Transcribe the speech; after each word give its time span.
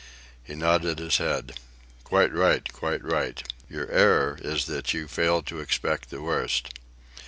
He 0.43 0.55
nodded 0.55 0.97
his 0.97 1.17
head. 1.17 1.59
"Quite 2.03 2.33
right, 2.33 2.73
quite 2.73 3.03
right. 3.03 3.43
Your 3.69 3.87
error 3.91 4.39
is 4.41 4.65
that 4.65 4.95
you 4.95 5.07
failed 5.07 5.45
to 5.45 5.59
expect 5.59 6.09
the 6.09 6.23
worst." 6.23 6.69